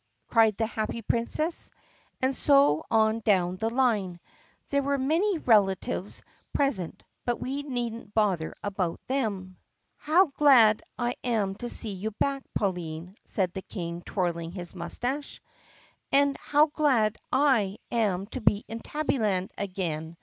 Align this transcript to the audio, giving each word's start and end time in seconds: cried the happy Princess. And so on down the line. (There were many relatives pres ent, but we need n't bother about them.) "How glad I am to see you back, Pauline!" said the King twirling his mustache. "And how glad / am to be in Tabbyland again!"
cried 0.27 0.57
the 0.57 0.65
happy 0.65 1.03
Princess. 1.03 1.69
And 2.23 2.35
so 2.35 2.83
on 2.89 3.19
down 3.19 3.57
the 3.57 3.69
line. 3.69 4.19
(There 4.69 4.81
were 4.81 4.97
many 4.97 5.37
relatives 5.37 6.23
pres 6.53 6.79
ent, 6.79 7.03
but 7.23 7.39
we 7.39 7.61
need 7.61 7.93
n't 7.93 8.13
bother 8.15 8.55
about 8.63 8.99
them.) 9.05 9.57
"How 9.97 10.25
glad 10.25 10.81
I 10.97 11.17
am 11.23 11.53
to 11.57 11.69
see 11.69 11.91
you 11.93 12.09
back, 12.13 12.43
Pauline!" 12.55 13.15
said 13.25 13.53
the 13.53 13.61
King 13.61 14.01
twirling 14.01 14.51
his 14.53 14.73
mustache. 14.73 15.39
"And 16.11 16.35
how 16.39 16.65
glad 16.65 17.19
/ 17.25 17.31
am 17.91 18.25
to 18.31 18.41
be 18.41 18.65
in 18.67 18.79
Tabbyland 18.79 19.51
again!" 19.55 20.17